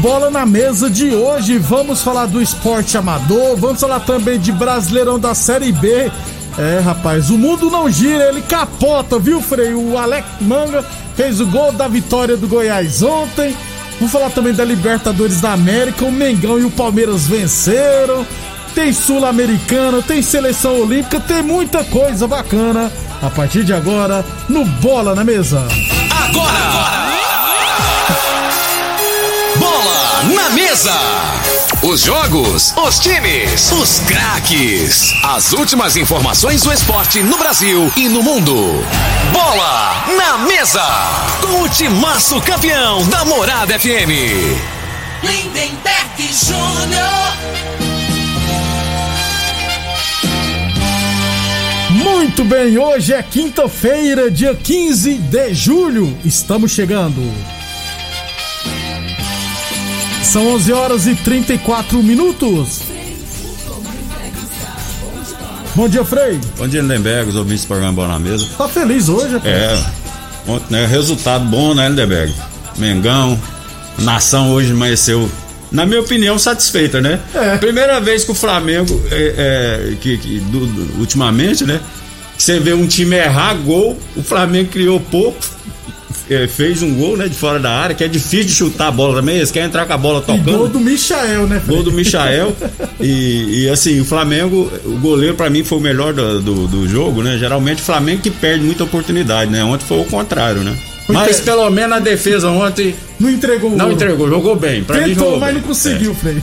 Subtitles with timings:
[0.00, 5.18] Bola na Mesa de hoje, vamos falar do esporte amador, vamos falar também de Brasileirão
[5.18, 6.10] da Série B.
[6.56, 9.74] É, rapaz, o mundo não gira, ele capota, viu, Frei?
[9.74, 10.84] O Alex Manga
[11.16, 13.56] fez o gol da vitória do Goiás ontem.
[13.98, 16.04] Vamos falar também da Libertadores da América.
[16.04, 18.24] O Mengão e o Palmeiras venceram.
[18.76, 22.92] Tem Sul-Americana, tem seleção olímpica, tem muita coisa bacana.
[23.20, 25.66] A partir de agora, no Bola na Mesa.
[26.10, 26.56] Agora!
[26.56, 26.97] agora.
[30.24, 30.98] Na Mesa!
[31.82, 35.14] Os jogos, os times, os craques.
[35.22, 38.84] As últimas informações do esporte no Brasil e no mundo.
[39.32, 40.84] Bola na mesa.
[41.40, 44.10] Com o timaço campeão da Morada FM.
[45.22, 47.28] Lindenberg Júnior.
[51.90, 56.16] Muito bem, hoje é quinta-feira, dia 15 de julho.
[56.24, 57.57] Estamos chegando.
[60.28, 62.82] São 11 horas e 34 minutos.
[65.74, 66.38] Bom dia, Frei.
[66.58, 68.46] Bom dia, Lindenberg, os ouvintes do programa na Mesa.
[68.58, 69.54] Tá feliz hoje, rapaz?
[69.54, 69.84] É.
[70.46, 72.34] Ontem, né, resultado bom, né, Lindenberg?
[72.76, 73.40] Mengão,
[74.00, 75.30] nação hoje amanheceu,
[75.72, 77.20] na minha opinião, satisfeita, né?
[77.34, 77.56] É.
[77.56, 81.80] Primeira vez que o Flamengo, é, é, que, que do, do, ultimamente, né?
[82.36, 85.77] Você vê um time errar gol, o Flamengo criou pouco, é,
[86.48, 89.16] fez um gol, né, de fora da área, que é difícil de chutar a bola
[89.16, 90.48] também, eles querem entrar com a bola tocando.
[90.48, 91.62] E gol do Michael, né?
[91.66, 92.54] Gol do Michael.
[93.00, 96.88] e, e, assim, o Flamengo, o goleiro para mim foi o melhor do, do, do,
[96.88, 97.38] jogo, né?
[97.38, 99.64] Geralmente o Flamengo que perde muita oportunidade, né?
[99.64, 100.76] Ontem foi o contrário, né?
[101.08, 102.94] Mas pelo menos a defesa ontem.
[103.18, 104.84] Não entregou Não entregou, jogou bem.
[104.84, 105.60] Pra Tentou, mim jogou mas bem.
[105.60, 106.14] não conseguiu, é.
[106.14, 106.42] Frei.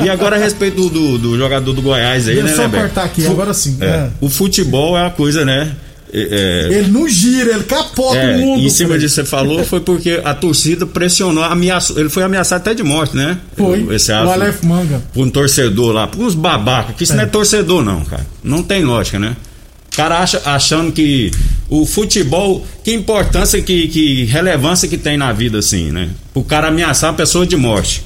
[0.06, 3.04] E agora a respeito do, do, do jogador do Goiás aí, Deixa né, só cortar
[3.04, 3.76] aqui, agora sim.
[3.80, 3.86] É.
[3.86, 4.10] É.
[4.20, 5.70] O futebol é uma coisa, né?
[6.14, 8.62] É, é, ele não gira, ele capota é, o mundo.
[8.62, 12.74] Em cima disso você falou, foi porque a torcida pressionou, ameaçou, ele foi ameaçado até
[12.74, 13.38] de morte, né?
[13.56, 13.86] Foi.
[13.94, 15.02] Esse o Aleph Manga.
[15.14, 17.16] Por um torcedor lá, por uns babacas, que isso é.
[17.16, 18.26] não é torcedor, não, cara.
[18.44, 19.34] Não tem lógica, né?
[19.90, 21.30] O cara acha, achando que
[21.68, 26.10] o futebol, que importância, que, que relevância que tem na vida, assim, né?
[26.34, 28.04] O cara ameaçar uma pessoa de morte.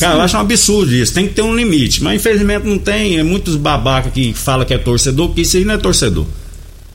[0.00, 2.02] cara, eu acho um absurdo isso, tem que ter um limite.
[2.02, 5.64] Mas infelizmente não tem, é muitos babacas que falam que é torcedor, que isso aí
[5.64, 6.26] não é torcedor.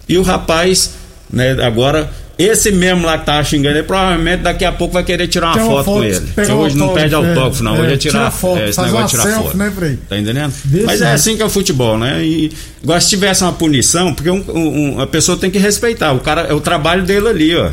[0.07, 0.93] E o rapaz,
[1.29, 5.27] né, agora, esse mesmo lá que tá xingando, ele provavelmente daqui a pouco vai querer
[5.27, 6.19] tirar uma, foto, foto, com ele.
[6.35, 7.75] Porque hoje não perde autógrafo, não.
[7.75, 8.59] É, hoje é tirar tira foto.
[8.59, 9.57] É, esse negócio de tirar selfie, foto.
[9.57, 9.99] Né, Frei?
[10.07, 10.53] Tá entendendo?
[10.85, 12.23] Mas é assim que é o futebol, né?
[12.23, 12.51] E
[12.83, 16.13] agora, se tivesse uma punição, porque um, um, a pessoa tem que respeitar.
[16.13, 17.71] O cara, é o trabalho dele ali, ó.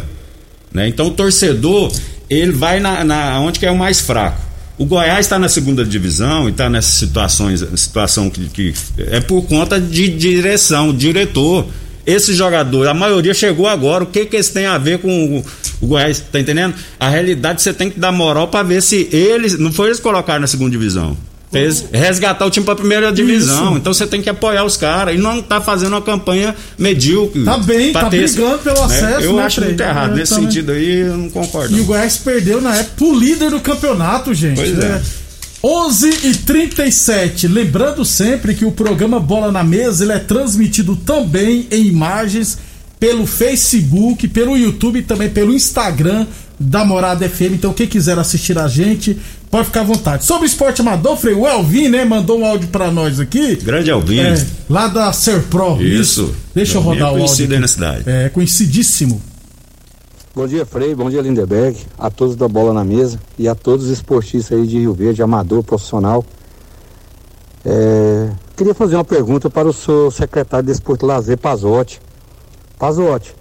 [0.73, 0.89] Né?
[0.89, 1.93] Então o torcedor,
[2.29, 4.41] ele vai na, na onde que é o mais fraco.
[4.77, 9.43] O Goiás está na segunda divisão e está nessas situações, situação que, que é por
[9.43, 11.67] conta de direção, diretor
[12.07, 14.05] esse jogador, a maioria chegou agora.
[14.05, 15.45] O que que eles têm a ver com o,
[15.81, 16.21] o Goiás?
[16.21, 16.75] Tá entendendo?
[16.99, 19.59] A realidade você tem que dar moral para ver se eles.
[19.59, 21.17] Não foi eles colocar na segunda divisão.
[21.51, 23.69] Fez resgatar o time para primeira divisão.
[23.69, 23.77] Isso.
[23.77, 27.45] Então você tem que apoiar os caras e não tá fazendo uma campanha medíocre.
[27.45, 28.85] Tá bem, tá brigando pelo né?
[28.87, 29.21] acesso.
[29.21, 30.13] Eu né, acho muito errado.
[30.13, 30.51] É, Nesse também.
[30.51, 31.77] sentido aí, eu não concordo.
[31.77, 34.57] E o Goiás perdeu na época o líder do campeonato, gente.
[34.57, 34.85] Pois é.
[34.85, 35.03] é.
[35.67, 41.67] 11 e 37 Lembrando sempre que o programa Bola na Mesa ele é transmitido também
[41.71, 42.59] em imagens
[43.01, 46.27] pelo Facebook, pelo YouTube e também pelo Instagram
[46.59, 47.55] da Morada FM.
[47.55, 49.19] Então, quem quiser assistir a gente,
[49.51, 50.25] pode ficar à vontade.
[50.25, 53.57] Sobre esporte amador, Frei, o Elvin, né, mandou um áudio para nós aqui.
[53.57, 54.21] Grande Elvin.
[54.21, 55.83] É, lá da Serpro.
[55.83, 56.23] Isso.
[56.23, 56.37] isso.
[56.55, 57.53] Deixa eu rodar o áudio.
[57.53, 58.05] aí na cidade.
[58.07, 59.21] É, conhecidíssimo.
[60.37, 60.97] Bom dia, Frei.
[60.97, 61.79] Bom dia, Lindeberg.
[61.97, 65.23] A todos da Bola na Mesa e a todos os esportistas aí de Rio Verde,
[65.23, 66.25] amador, profissional.
[67.65, 72.01] É, queria fazer uma pergunta para o seu secretário de Esporte Lazer, Pazotti.
[72.77, 73.33] Pazotti,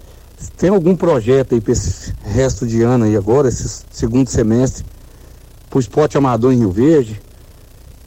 [0.56, 4.84] tem algum projeto aí para esse resto de ano aí agora, esse segundo semestre,
[5.68, 7.20] para o esporte amador em Rio Verde?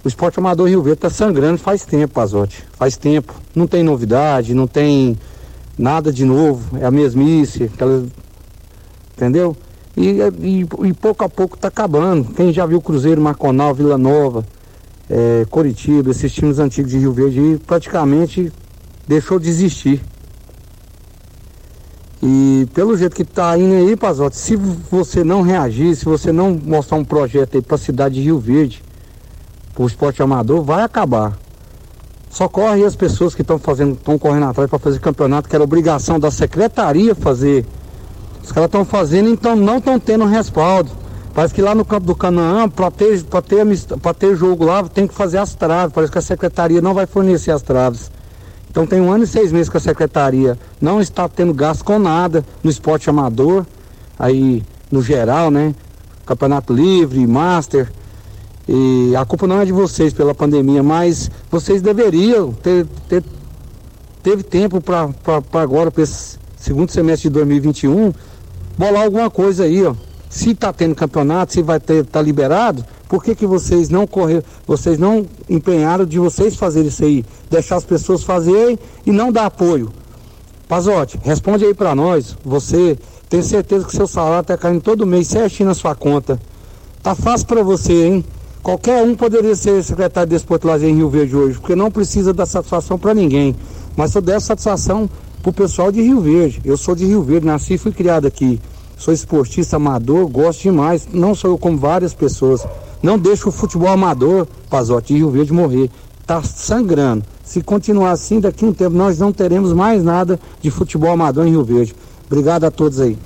[0.01, 2.63] O esporte amador Rio Verde está sangrando faz tempo, Pazotti.
[2.71, 3.33] Faz tempo.
[3.53, 5.19] Não tem novidade, não tem
[5.77, 6.77] nada de novo.
[6.79, 8.05] É a mesmice, aquela...
[9.17, 9.57] entendeu?
[9.95, 12.31] E, e, e pouco a pouco está acabando.
[12.35, 14.45] Quem já viu Cruzeiro, Marconal, Vila Nova,
[15.09, 18.53] é, Coritiba, esses times antigos de Rio Verde, praticamente
[19.07, 20.01] deixou de existir.
[22.21, 26.59] E pelo jeito que está indo aí, Pazotti, se você não reagir, se você não
[26.63, 28.83] mostrar um projeto aí para a cidade de Rio Verde,
[29.73, 31.37] para o esporte amador, vai acabar.
[32.29, 36.19] Socorre as pessoas que estão fazendo, estão correndo atrás para fazer campeonato, que era obrigação
[36.19, 37.65] da secretaria fazer.
[38.47, 40.89] Os caras estão fazendo, então não estão tendo respaldo.
[41.33, 45.13] Parece que lá no campo do Canaã, para ter, ter, ter jogo lá, tem que
[45.13, 45.93] fazer as traves.
[45.93, 48.09] Parece que a secretaria não vai fornecer as traves.
[48.69, 51.99] Então tem um ano e seis meses que a secretaria não está tendo gasto com
[51.99, 53.65] nada no esporte amador,
[54.17, 55.75] aí no geral, né?
[56.25, 57.91] Campeonato Livre, Master.
[58.65, 63.21] E a culpa não é de vocês pela pandemia, mas vocês deveriam ter, ter
[64.23, 65.09] teve tempo para
[65.61, 68.13] agora, para esse segundo semestre de 2021,
[68.77, 69.93] bolar alguma coisa aí, ó.
[70.29, 74.43] Se está tendo campeonato, se vai ter, tá liberado, por que, que vocês não correram,
[74.65, 77.25] vocês não empenharam de vocês fazerem isso aí?
[77.49, 79.91] Deixar as pessoas fazerem e não dar apoio.
[80.67, 82.35] Pazote, responde aí para nós.
[82.43, 82.97] Você
[83.29, 86.39] tem certeza que seu salário está caindo todo mês certinho na sua conta.
[87.01, 88.25] Tá fácil para você, hein?
[88.61, 92.33] Qualquer um poderia ser secretário de Esporte Lazer em Rio Verde hoje, porque não precisa
[92.33, 93.55] dar satisfação para ninguém.
[93.95, 95.09] Mas eu der satisfação
[95.41, 96.61] pro pessoal de Rio Verde.
[96.65, 98.59] Eu sou de Rio Verde, nasci e fui criado aqui.
[98.97, 101.07] Sou esportista amador, gosto demais.
[101.13, 102.65] Não sou eu como várias pessoas.
[103.01, 105.89] Não deixa o futebol amador, Pazote, de Rio Verde morrer.
[106.21, 107.23] Está sangrando.
[107.43, 111.47] Se continuar assim, daqui a um tempo nós não teremos mais nada de futebol amador
[111.47, 111.95] em Rio Verde.
[112.25, 113.17] Obrigado a todos aí.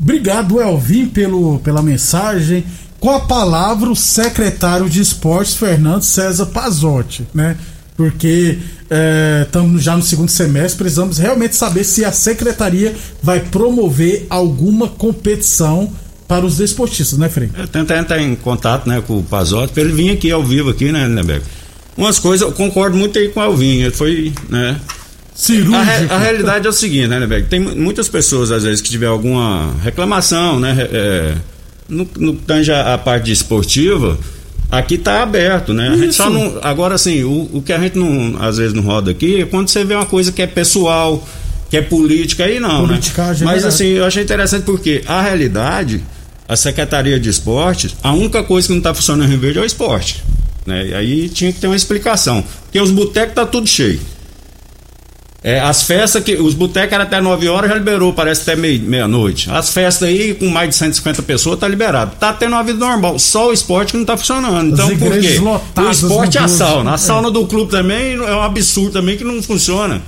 [0.00, 2.64] Obrigado, Elvin, pelo, pela mensagem.
[2.98, 7.56] Com a palavra, o secretário de esportes, Fernando César Pazotti, né?
[8.02, 8.58] Porque
[9.44, 14.88] estamos é, já no segundo semestre, precisamos realmente saber se a secretaria vai promover alguma
[14.88, 15.92] competição
[16.26, 17.48] para os desportistas, né, Frei?
[17.56, 20.70] Eu tentei entrar em contato né, com o Pazotti para ele vir aqui ao vivo
[20.70, 21.44] aqui, né, Lindeberg?
[21.96, 24.80] Umas coisas, eu concordo muito aí com o Alvin, ele foi, né?
[25.32, 26.12] Cirúrgico.
[26.12, 27.46] A, a, realidade é o seguinte, né, Lindeberg?
[27.46, 30.88] Tem muitas pessoas, às vezes, que tiver alguma reclamação, né?
[30.90, 31.34] É,
[31.88, 34.18] no, no tange a, a parte esportiva,
[34.72, 35.90] aqui está aberto, né?
[35.90, 36.58] A gente só não.
[36.62, 39.68] Agora, assim, o, o que a gente não, às vezes não roda aqui é quando
[39.68, 41.22] você vê uma coisa que é pessoal,
[41.70, 42.86] que é política, aí não.
[42.86, 42.98] Né?
[43.44, 46.02] Mas, assim, eu achei interessante porque a realidade
[46.48, 49.62] a Secretaria de Esportes, a única coisa que não está funcionando em Rio Verde é
[49.62, 50.22] o esporte.
[50.66, 50.88] Né?
[50.88, 52.44] E aí tinha que ter uma explicação.
[52.64, 54.00] Porque os botecos tá tudo cheio.
[55.44, 56.34] É, as festas que.
[56.34, 59.50] Os botecos eram até 9 horas, já liberou, parece até meia-noite.
[59.50, 62.12] As festas aí, com mais de 150 pessoas, tá liberado.
[62.18, 63.18] Tá tendo uma vida normal.
[63.18, 64.72] Só o esporte que não tá funcionando.
[64.72, 65.40] Então, por quê?
[65.80, 66.94] O esporte é a sauna.
[66.94, 67.30] A sauna é.
[67.32, 70.00] do clube também é um absurdo também que não funciona.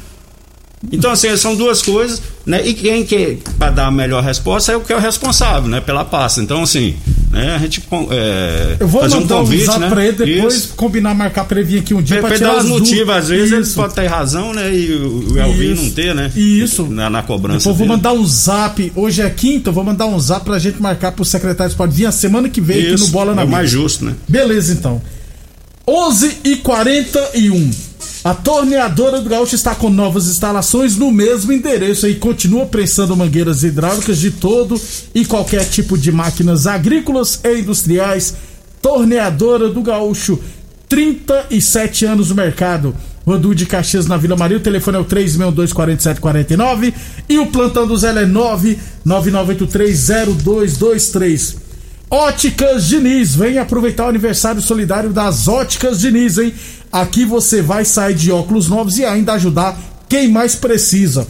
[0.93, 2.67] Então, assim, são duas coisas, né?
[2.67, 5.81] E quem quer para dar a melhor resposta é o que é o responsável, né?
[5.81, 6.41] Pela pasta.
[6.41, 6.95] Então, assim,
[7.31, 7.55] né?
[7.55, 9.89] A gente é, Eu vou fazer um convite, um né?
[9.89, 10.75] pra ele depois Isso.
[10.77, 13.57] combinar, marcar pra ele vir aqui um dia para tirar os motivos, às vezes Isso.
[13.57, 14.75] ele pode ter razão, né?
[14.75, 16.31] E o, o Elvin não ter, né?
[16.37, 16.85] Isso.
[16.85, 17.59] Na, na cobrança.
[17.59, 18.93] Depois vou mandar um zap.
[18.95, 22.07] Hoje é quinta, vou mandar um zap pra gente marcar pro secretário de esporte vir
[22.07, 22.95] a semana que vem Isso.
[22.95, 24.15] aqui no Bola na É mais justo, né?
[24.29, 25.01] Beleza, então.
[25.87, 27.71] 11 e 41
[28.25, 33.63] a torneadora do Gaúcho está com novas instalações no mesmo endereço e continua prensando mangueiras
[33.63, 34.81] hidráulicas de todo
[35.15, 38.35] e qualquer tipo de máquinas agrícolas e industriais.
[38.81, 40.41] Torneadora do Gaúcho,
[40.89, 42.97] 37 anos no mercado.
[43.27, 46.95] Rodu de Caxias na Vila Maria, o telefone é o 3624749
[47.29, 48.27] e o plantão do Zé é
[49.07, 51.57] 999830223.
[52.11, 56.55] Óticas Diniz, vem aproveitar o aniversário solidário das Óticas Diniz, hein?
[56.95, 59.77] Aqui você vai sair de óculos novos e ainda ajudar
[60.09, 61.27] quem mais precisa.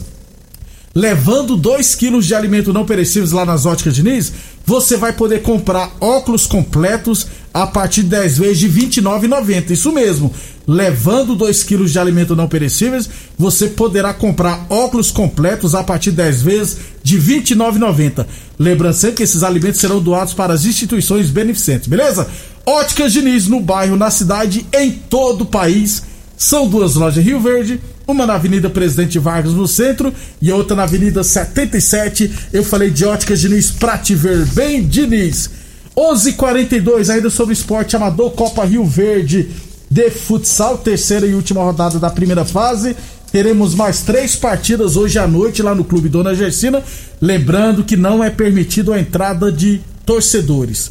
[0.95, 4.31] Levando 2 quilos de alimento não perecíveis lá nas óticas Diniz,
[4.67, 9.71] você vai poder comprar óculos completos a partir de 10 vezes de R$ 29,90.
[9.71, 10.31] Isso mesmo.
[10.69, 16.19] Levando 2 quilos de alimento não perecíveis, você poderá comprar óculos completos a partir de
[16.19, 18.27] 10 vezes de R$ 29,90.
[18.59, 22.29] Lembrando que esses alimentos serão doados para as instituições beneficentes, beleza?
[22.67, 26.03] Óticas Diniz no bairro, na cidade, em todo o país.
[26.37, 30.75] São duas lojas em Rio Verde, uma na Avenida Presidente Vargas no centro e outra
[30.75, 32.31] na Avenida 77.
[32.53, 35.51] Eu falei de Óticas Diniz pra te ver bem, Diniz.
[35.97, 39.49] 11:42 ainda sobre esporte amador Copa Rio Verde
[39.91, 42.97] de futsal, terceira e última rodada da primeira fase.
[43.31, 46.83] Teremos mais três partidas hoje à noite lá no Clube Dona Gersina.
[47.21, 50.91] Lembrando que não é permitido a entrada de torcedores.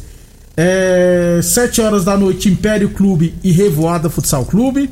[0.56, 4.90] É, 7 horas da noite, Império Clube e Revoada Futsal Clube.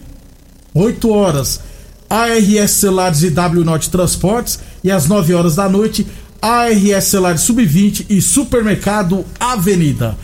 [0.74, 1.60] 8 horas,
[2.08, 4.58] ARS Celulares e W Norte Transportes.
[4.82, 6.06] E às 9 horas da noite,
[6.40, 10.16] ARS Celulares Sub-20 e Supermercado Avenida.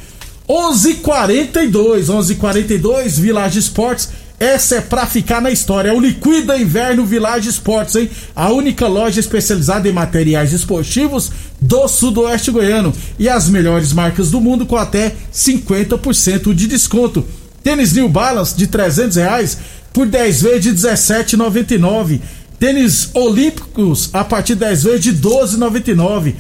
[0.49, 4.09] 11:42, 11:42 Village Esportes.
[4.40, 5.88] Essa é pra ficar na história.
[5.88, 8.09] É o Liquida Inverno Village Esportes, hein?
[8.37, 12.92] A única loja especializada em materiais esportivos do Sudoeste Goiano.
[13.18, 17.25] E as melhores marcas do mundo com até 50% de desconto.
[17.64, 19.59] Tênis New Balance de 300 reais
[19.92, 22.21] por 10 vezes de 17,99.
[22.61, 26.35] Tênis Olímpicos a partir de 10 vezes de 12,99.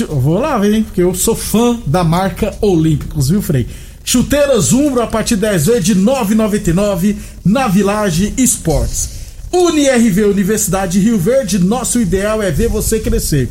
[0.00, 0.82] Eu vou lá, hein?
[0.82, 3.68] Porque eu sou fã da marca Olímpicos, viu, Frei?
[4.04, 9.08] Chuteiras Umbro a partir de 10 vezes de 9,99 na Village Esportes.
[9.50, 13.48] UniRV Universidade de Rio Verde, nosso ideal é ver você crescer.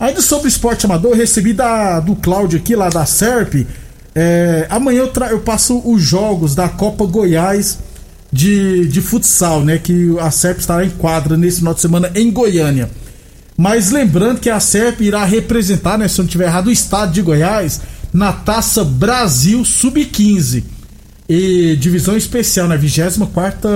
[0.00, 3.66] Ainda sobre esporte amador, recebi da, do Cláudio aqui, lá da SERP.
[4.14, 7.78] É, amanhã eu, eu passo os jogos da Copa Goiás
[8.32, 9.78] de, de futsal, né?
[9.78, 12.90] Que a SERP estará em quadra nesse final de semana em Goiânia.
[13.56, 17.12] Mas lembrando que a SERP irá representar, né, se eu não estiver errado, o estado
[17.12, 17.80] de Goiás
[18.12, 20.64] na Taça Brasil Sub-15.
[21.28, 23.70] E divisão especial, na né, 24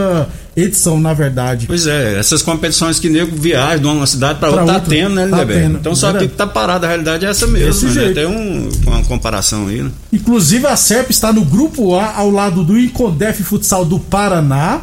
[0.56, 1.66] edição, na verdade.
[1.66, 5.28] Pois é, essas competições que nego viaja de uma cidade para outra, tá tendo, né,
[5.28, 5.78] tá tendo.
[5.78, 7.88] Então só que tá parado, a realidade é essa mesmo.
[7.88, 7.94] Né?
[7.94, 8.14] jeito.
[8.14, 9.90] Tem um, uma comparação aí, né?
[10.12, 14.82] Inclusive a CEP está no grupo A, ao lado do Incondef Futsal do Paraná,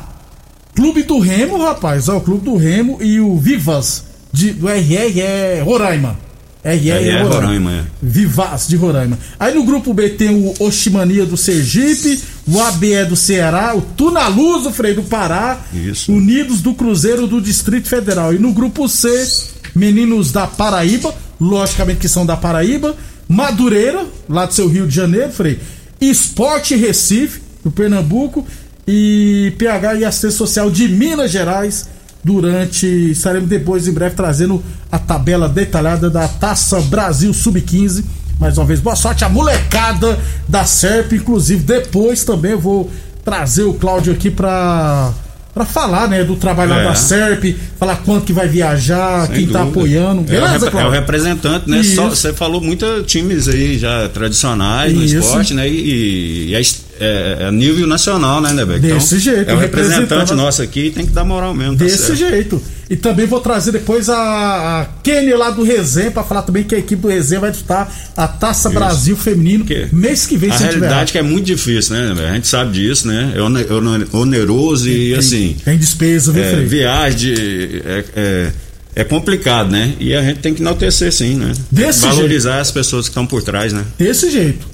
[0.74, 5.20] Clube do Remo, rapaz, ó, o Clube do Remo e o Vivas de, do RR
[5.20, 6.18] é Roraima.
[6.64, 7.36] RR é, Roraima.
[7.36, 7.84] Roraima é.
[8.02, 9.20] Vivaz de Roraima.
[9.38, 14.72] Aí no grupo B tem o Oximania do Sergipe, o ABE do Ceará, o Tunaluso
[14.72, 16.12] Freio do Pará, Isso.
[16.12, 18.34] Unidos do Cruzeiro do Distrito Federal.
[18.34, 19.28] E no grupo C,
[19.76, 22.96] Meninos da Paraíba, logicamente que são da Paraíba,
[23.28, 25.60] Madureira, lá do seu Rio de Janeiro, Frei,
[26.00, 28.46] Esporte Recife, do Pernambuco,
[28.88, 31.88] e PH e Assistência Social de Minas Gerais
[32.24, 32.86] durante.
[33.12, 38.04] Estaremos depois em breve trazendo a tabela detalhada da Taça Brasil Sub-15.
[38.40, 41.14] Mais uma vez, boa sorte a molecada da SERP.
[41.14, 42.92] Inclusive, depois também eu vou
[43.24, 45.14] trazer o Cláudio aqui para
[45.54, 46.84] para falar, né, do trabalho é.
[46.84, 49.60] da SERP, falar quanto que vai viajar, Sem quem tá dúvida.
[49.60, 50.22] tá apoiando.
[50.24, 51.84] Beleza, é, o, é o representante, né?
[51.84, 55.14] Só, você falou muitos times aí já tradicionais Isso.
[55.14, 55.70] no esporte, né?
[55.70, 56.62] E, e é,
[57.00, 58.80] é, é, nível nacional, né, Nebeck?
[58.80, 59.50] Desse então, jeito.
[59.50, 61.78] É o representante nosso aqui tem que dar moral mesmo.
[61.78, 62.62] Tá Desse jeito.
[62.90, 66.76] E também vou trazer depois a, a Kenny lá do Resenha para falar também que
[66.76, 68.78] a equipe do Resenha vai disputar a Taça Isso.
[68.78, 70.52] Brasil Feminino que mês que vem.
[70.52, 72.30] A realidade é que é muito difícil, né?
[72.30, 73.34] A gente sabe disso, né?
[73.36, 75.56] É oneroso e tem, assim.
[75.64, 78.52] Tem despesa, viu, é, Viagem, de, é, é,
[78.96, 79.94] é, complicado, né?
[80.00, 81.54] E a gente tem que enaltecer sim, né?
[81.72, 82.62] Desse Valorizar jeito.
[82.62, 83.84] as pessoas que estão por trás, né?
[83.98, 84.74] Desse jeito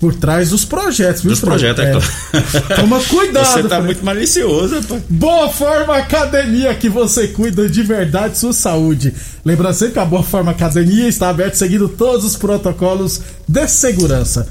[0.00, 1.30] por trás dos projetos, viu?
[1.30, 2.74] Dos projetos, é, é claro.
[2.74, 3.52] Toma cuidado.
[3.52, 5.02] Você tá muito malicioso, rapaz.
[5.10, 9.12] Boa Forma Academia, que você cuida de verdade sua saúde.
[9.44, 14.48] Lembrando sempre que a Boa Forma Academia está aberta seguindo todos os protocolos de segurança.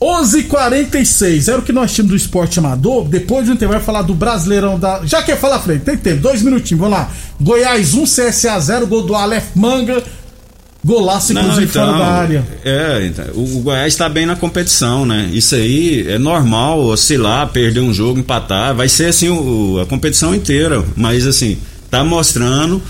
[0.00, 3.06] 11:46 era o que nós tínhamos do esporte amador.
[3.06, 5.02] Depois de um tempo vai falar do Brasileirão da.
[5.04, 5.82] Já quer falar frente?
[5.82, 7.10] Tem tempo, dois minutinhos, vamos lá.
[7.38, 10.02] Goiás 1, CSA 0, gol do Aleph Manga.
[10.84, 12.44] Golaço, inclusive, então, fora da área.
[12.64, 15.30] É, então, o Goiás está bem na competição, né?
[15.32, 18.74] Isso aí é normal, oscilar, perder um jogo, empatar.
[18.74, 20.84] Vai ser assim o, a competição inteira.
[20.96, 21.56] Mas assim,
[21.88, 22.82] tá mostrando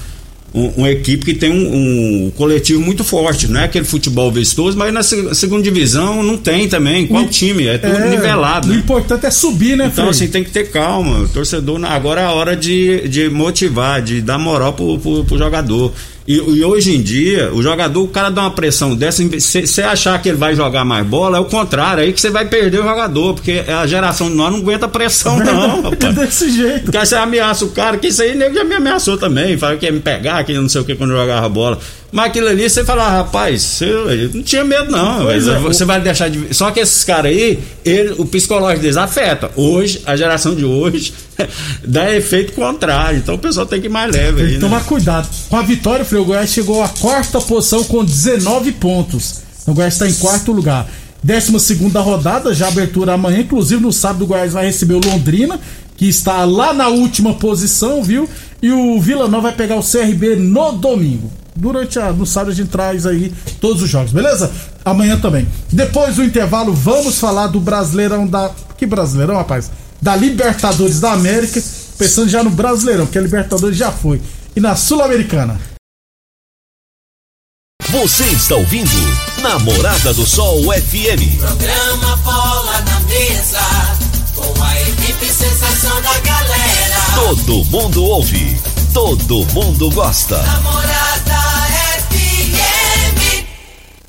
[0.54, 3.46] um, uma equipe que tem um, um, coletivo muito forte.
[3.46, 7.06] Não é aquele futebol vistoso, mas na segunda divisão não tem também.
[7.06, 7.66] Qual o, time?
[7.66, 8.68] É tudo é, nivelado.
[8.68, 8.78] O né?
[8.78, 11.20] importante é subir, né, Então, assim, tem que ter calma.
[11.20, 15.36] O torcedor, agora é a hora de, de motivar, de dar moral pro, pro, pro
[15.36, 15.92] jogador.
[16.26, 19.82] E, e, hoje em dia, o jogador, o cara dá uma pressão dessa, se você
[19.82, 22.46] achar que ele vai jogar mais bola, é o contrário, é aí que você vai
[22.46, 25.82] perder o jogador, porque a geração de nós não aguenta pressão, não.
[25.90, 26.14] Rapaz.
[26.14, 26.84] Desse jeito.
[26.84, 29.86] Porque você ameaça o cara, que isso aí nego já me ameaçou também, fala que
[29.86, 31.78] ia me pegar, que não sei o que quando jogava bola.
[32.12, 35.30] Mas aquilo ali, você fala, ah, rapaz, você não tinha medo, não.
[35.30, 36.54] É, você vai deixar de.
[36.54, 39.50] Só que esses caras aí, ele, o psicológico deles afeta.
[39.56, 41.14] Hoje, a geração de hoje,
[41.82, 43.16] dá efeito contrário.
[43.16, 44.46] Então o pessoal tem que ir mais leve tem.
[44.46, 44.60] Que né?
[44.60, 45.26] tomar cuidado.
[45.48, 49.40] Com a vitória, o Goiás chegou à quarta posição com 19 pontos.
[49.66, 50.86] O Goiás está em quarto lugar.
[51.22, 53.40] 12 segunda rodada, já abertura amanhã.
[53.40, 55.58] Inclusive no sábado o Goiás vai receber o Londrina,
[55.96, 58.28] que está lá na última posição, viu?
[58.60, 62.54] E o Vila Nova vai pegar o CRB no domingo durante a no sábado a
[62.54, 64.50] gente traz aí todos os jogos, beleza?
[64.84, 65.46] Amanhã também.
[65.70, 68.50] Depois do intervalo, vamos falar do Brasileirão da.
[68.76, 69.70] Que Brasileirão, rapaz?
[70.00, 71.62] Da Libertadores da América.
[71.98, 74.20] Pensando já no Brasileirão, porque a Libertadores já foi.
[74.56, 75.60] E na Sul-Americana.
[77.90, 78.90] Você está ouvindo
[79.42, 81.38] Namorada do Sol FM.
[81.38, 83.60] Programa Bola na Mesa,
[84.34, 86.96] com a equipe sensação da galera.
[87.14, 88.56] Todo mundo ouve,
[88.94, 90.42] todo mundo gosta.
[90.42, 91.11] Namorada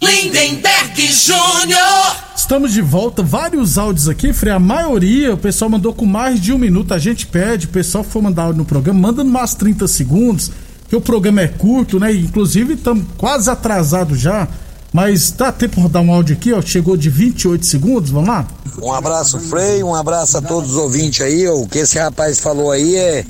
[0.03, 2.15] Lindenberg Júnior.
[2.35, 4.51] Estamos de volta, vários áudios aqui, Frei.
[4.51, 6.93] A maioria o pessoal mandou com mais de um minuto.
[6.93, 9.87] A gente pede, o pessoal que for mandar áudio no programa, manda no mais 30
[9.87, 10.51] segundos
[10.89, 12.13] que o programa é curto, né?
[12.13, 14.45] Inclusive estamos quase atrasados já.
[14.91, 16.61] Mas dá tempo de dar um áudio aqui, ó.
[16.61, 18.45] Chegou de 28 segundos, vamos lá?
[18.79, 21.47] Um abraço, Frei, um abraço a todos os ouvintes aí.
[21.47, 23.25] O que esse rapaz falou aí é,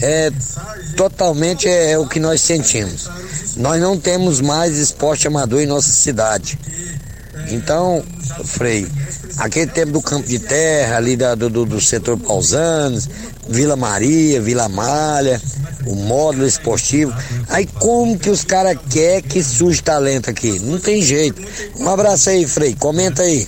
[0.00, 0.30] é
[0.96, 3.08] totalmente é, o que nós sentimos.
[3.56, 6.58] Nós não temos mais esporte amador em nossa cidade.
[7.50, 8.02] Então,
[8.44, 8.86] Frei,
[9.38, 13.08] aquele tempo do campo de terra, ali da, do, do, setor Pausanos,
[13.48, 15.40] Vila Maria, Vila Malha,
[15.86, 17.12] o módulo esportivo.
[17.48, 20.58] Aí como que os caras querem que surge talento aqui?
[20.60, 21.42] Não tem jeito.
[21.78, 23.46] Um abraço aí, Frei, comenta aí.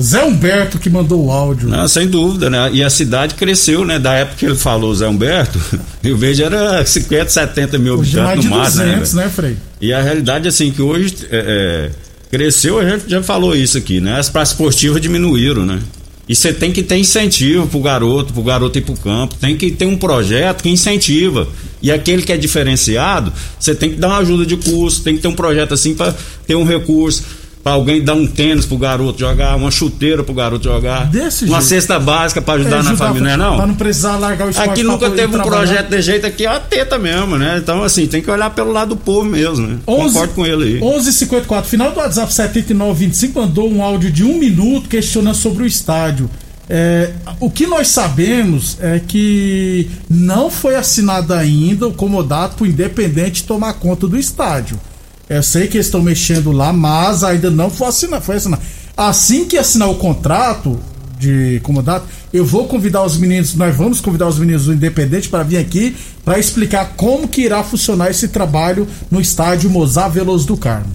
[0.00, 1.68] Zé Humberto que mandou o áudio.
[1.68, 2.70] Não, sem dúvida, né?
[2.72, 3.98] E a cidade cresceu, né?
[3.98, 5.58] Da época que ele falou, Zé Humberto,
[6.02, 9.24] eu vejo era 50, 70 mil Hoje habitantes no mais de mar, 200, né?
[9.24, 9.56] né, Frei?
[9.80, 11.90] E a realidade, assim, que hoje é, é,
[12.30, 14.18] cresceu, a gente já falou isso aqui, né?
[14.18, 15.80] As praças esportivas diminuíram, né?
[16.28, 19.34] E você tem que ter incentivo pro garoto, pro garoto ir pro campo.
[19.36, 21.48] Tem que ter um projeto que incentiva.
[21.80, 25.22] E aquele que é diferenciado, você tem que dar uma ajuda de curso, tem que
[25.22, 26.14] ter um projeto assim para
[26.46, 27.24] ter um recurso.
[27.68, 31.58] Pra alguém dar um tênis pro garoto jogar, uma chuteira pro garoto jogar, Desse uma
[31.60, 31.68] jeito.
[31.68, 33.66] cesta básica para ajudar É, na ajudar família, não é Pra não?
[33.66, 36.58] não precisar largar o esporte Aqui nunca teve um projeto de jeito aqui, é a
[36.58, 37.58] teta mesmo, né?
[37.62, 39.76] Então, assim, tem que olhar pelo lado do povo mesmo, né?
[39.86, 40.80] 11 Concordo com ele aí.
[40.80, 46.30] 11:54 final do WhatsApp 7925 mandou um áudio de um minuto questionando sobre o estádio.
[46.70, 52.66] É, o que nós sabemos é que não foi assinado ainda o comodato para o
[52.66, 54.80] Independente tomar conta do estádio.
[55.28, 58.24] Eu sei que eles estão mexendo lá, mas ainda não foi assinado.
[58.24, 58.62] Foi assinado.
[58.96, 60.78] Assim que assinar o contrato
[61.18, 65.42] de comodato, eu vou convidar os meninos, nós vamos convidar os meninos do Independente para
[65.42, 70.56] vir aqui para explicar como que irá funcionar esse trabalho no estádio Mozar Veloso do
[70.56, 70.94] Carmo.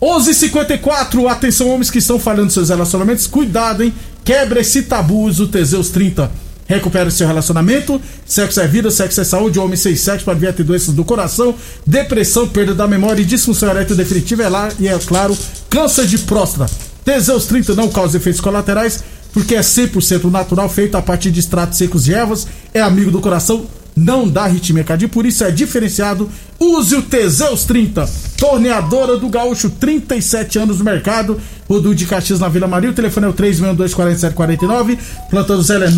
[0.00, 3.92] 11:54 atenção homens que estão falhando seus relacionamentos, cuidado, hein?
[4.24, 6.30] Quebra esse tabu, o Teseus 30.
[6.70, 10.62] Recupera seu relacionamento, sexo é vida, sexo é saúde, homem sem sexo para vir ter
[10.62, 11.52] doenças do coração,
[11.84, 15.36] depressão, perda da memória e disfunção erétil definitiva é lá e é claro,
[15.68, 16.72] câncer de próstata.
[17.04, 19.02] Teseus 30 não causa efeitos colaterais,
[19.32, 23.20] porque é 100% natural, feito a partir de extratos secos de ervas, é amigo do
[23.20, 23.66] coração,
[24.00, 26.30] não dá arritmia cardíaca, por isso é diferenciado.
[26.58, 31.38] Use o Teseus 30, torneadora do Gaúcho, 37 anos no mercado.
[31.68, 32.90] Rodu de Caxias na Vila Maria.
[32.90, 34.98] O telefone é o 3624749.
[35.30, 35.90] Plantão Zé é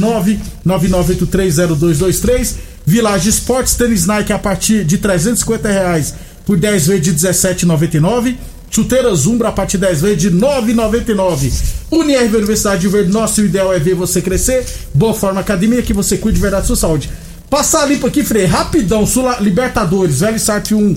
[0.67, 2.55] 999830223.
[2.85, 8.37] Village Esportes, tênis Nike a partir de 350 reais por 10 vezes de 17,99.
[8.71, 11.53] Chuteiras Umbra a partir de 10 vezes de 9,99.
[11.91, 14.65] Unirv Universidade de Verde, nosso ideal é ver você crescer.
[14.95, 17.11] Boa Forma Academia, que você cuide de verdade da sua saúde.
[17.53, 19.07] Passar limpo aqui, Frei, rapidão.
[19.07, 20.97] Sula, Libertadores, Velho Sart 1,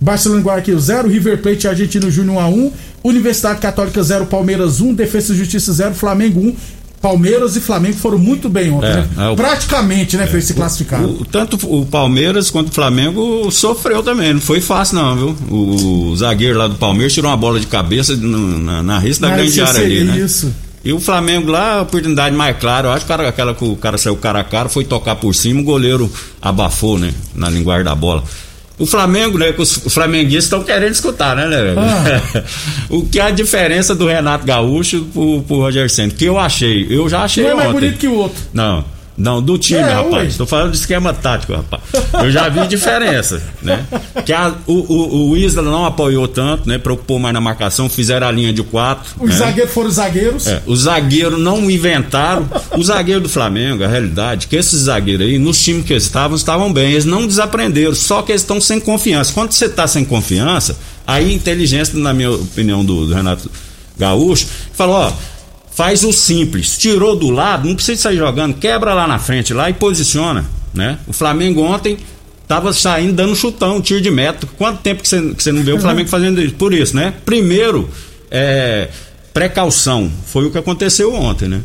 [0.00, 2.72] Barcelona e Guayaquil 0, River Plate Argentino Júnior 1 a 1,
[3.04, 6.56] Universidade Católica 0, Palmeiras 1, Defesa e Justiça 0, Flamengo 1.
[7.00, 9.08] Palmeiras e Flamengo foram muito bem ontem, É, né?
[9.16, 11.04] é, o- Praticamente, né, Frei, se classificaram.
[11.08, 15.36] O- tanto o Palmeiras quanto o Flamengo sofreu também, não foi fácil não, viu?
[15.50, 19.22] O, o zagueiro lá do Palmeiras tirou uma bola de cabeça no- na, na risca
[19.28, 20.18] da Mas grande área ali, é né?
[20.18, 20.52] isso.
[20.84, 23.96] E o Flamengo lá, a oportunidade mais clara, eu acho que aquela que o cara
[23.96, 27.14] saiu cara a cara, foi tocar por cima, o goleiro abafou, né?
[27.34, 28.24] Na linguagem da bola.
[28.78, 29.52] O Flamengo, né?
[29.52, 31.74] Que os flamenguistas estão querendo escutar, né, né?
[31.76, 32.42] Ah.
[32.90, 36.12] o que é a diferença do Renato Gaúcho pro, pro Roger Senna?
[36.12, 38.42] Que eu achei, eu já achei Um é mais bonito que o outro.
[38.52, 38.84] Não,
[39.16, 40.36] não, do time, É, rapaz.
[40.36, 41.82] Tô falando de esquema tático, rapaz.
[42.14, 43.84] Eu já vi diferença, né?
[44.24, 46.78] Que a- o, o, o Isla não apoiou tanto, né?
[46.78, 49.10] Preocupou mais na marcação, fizeram a linha de quatro.
[49.20, 49.36] Os né?
[49.36, 50.46] zagueiros foram os zagueiros.
[50.46, 52.48] É, os zagueiros não inventaram.
[52.76, 56.36] O zagueiro do Flamengo, a realidade, que esses zagueiros aí, nos times que eles estavam,
[56.36, 56.92] estavam bem.
[56.92, 59.32] Eles não desaprenderam, só que eles estão sem confiança.
[59.32, 63.50] Quando você está sem confiança, aí a inteligência, na minha opinião, do, do Renato
[63.98, 65.12] Gaúcho, falou: ó,
[65.74, 66.76] faz o simples.
[66.76, 70.44] Tirou do lado, não precisa sair jogando, quebra lá na frente lá e posiciona.
[70.72, 70.98] né?
[71.06, 71.98] O Flamengo ontem
[72.46, 74.46] tava saindo dando chutão, tiro de meta.
[74.58, 76.54] Quanto tempo que você, não vê o Flamengo fazendo isso?
[76.54, 77.14] Por isso, né?
[77.24, 77.88] Primeiro,
[78.30, 78.88] é,
[79.32, 80.10] precaução.
[80.26, 81.60] Foi o que aconteceu ontem, né?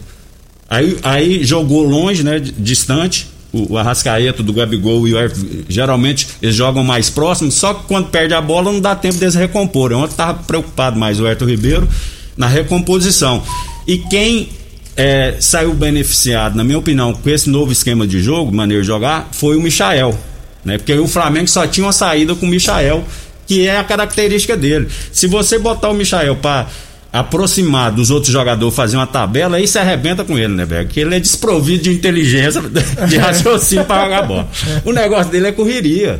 [0.69, 2.39] Aí, aí jogou longe, né?
[2.39, 3.27] Distante.
[3.51, 7.85] O, o Arrascaeta do Gabigol e o Everton, geralmente eles jogam mais próximos, só que
[7.87, 9.97] quando perde a bola não dá tempo deles recomporem.
[9.97, 11.87] Ontem estava preocupado mais o Everton Ribeiro
[12.35, 13.41] na recomposição.
[13.87, 14.49] E quem
[14.95, 19.29] é, saiu beneficiado, na minha opinião, com esse novo esquema de jogo, maneira de jogar,
[19.31, 20.17] foi o Michael.
[20.65, 20.77] Né?
[20.77, 23.05] Porque o Flamengo só tinha uma saída com o Michael
[23.47, 24.87] que é a característica dele.
[25.11, 26.67] Se você botar o Michael para
[27.11, 30.85] aproximar dos outros jogadores, fazer uma tabela, aí se arrebenta com ele, né, velho?
[30.85, 32.61] Porque ele é desprovido de inteligência,
[33.07, 34.49] de raciocínio para jogar bola.
[34.83, 36.19] O negócio dele é correria.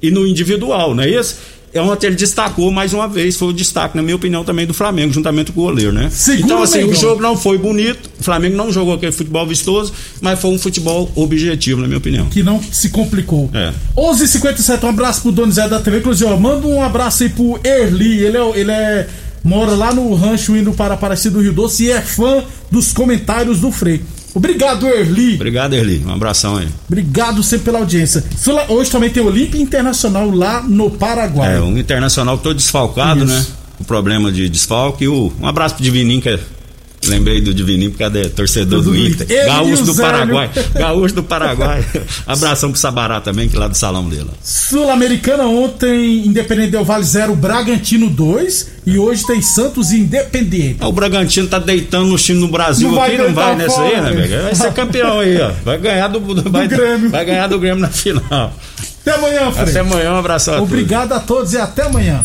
[0.00, 1.36] E no individual, não é isso?
[1.74, 4.74] É onde ele destacou mais uma vez, foi o destaque, na minha opinião, também do
[4.74, 6.10] Flamengo, juntamente com o goleiro, né?
[6.10, 9.92] Segura então, assim, o jogo não foi bonito, o Flamengo não jogou aquele futebol vistoso,
[10.20, 12.26] mas foi um futebol objetivo, na minha opinião.
[12.26, 13.50] Que não se complicou.
[13.54, 13.72] É.
[13.96, 15.98] 11h57, um abraço pro Donizete da TV.
[15.98, 18.22] Inclusive, ó, manda um abraço aí pro Erli.
[18.22, 19.08] Ele é, ele é.
[19.42, 23.60] Mora lá no rancho indo para Aparecida do Rio Doce e é fã dos comentários
[23.60, 24.00] do Frei.
[24.34, 25.34] Obrigado, Erli.
[25.34, 26.02] Obrigado, Erli.
[26.06, 26.68] Um abração aí.
[26.86, 28.24] Obrigado sempre pela audiência.
[28.68, 31.56] Hoje também tem Olímpia Internacional lá no Paraguai.
[31.56, 33.34] É, um internacional todo desfalcado, Isso.
[33.34, 33.46] né?
[33.80, 35.06] O problema de desfalque.
[35.06, 36.38] O, um abraço pro Divininho, que é,
[37.06, 39.26] lembrei do Divininho, porque é torcedor Do do Inter.
[39.28, 39.94] Ele Gaúcho do.
[39.94, 40.50] Paraguai.
[40.74, 41.84] Gaúcho do Paraguai.
[42.26, 44.30] Abração pro Sabará também, que é lá do salão dele.
[44.42, 50.78] Sul-Americana ontem, Independente Del Vale 0, Bragantino 2 e hoje tem Santos e Independiente.
[50.80, 53.82] Ah, O Bragantino tá deitando no time no Brasil Não vai aqui, não vai nessa
[53.82, 54.42] aí, fora, né, velho?
[54.42, 55.52] Vai ser campeão aí, ó.
[55.64, 57.10] Vai ganhar do, vai, Grêmio.
[57.10, 58.52] Vai ganhar do Grêmio na final.
[59.02, 59.70] Até amanhã, Frei.
[59.70, 60.72] Até amanhã, um abração a todos.
[60.72, 62.24] Obrigado a todos e até amanhã.